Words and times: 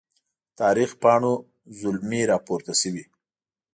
د 0.03 0.03
تاریخ 0.61 0.89
پاڼو 1.01 1.33
زلمي 1.79 2.21
راپورته 2.31 2.73
سوي 2.81 3.03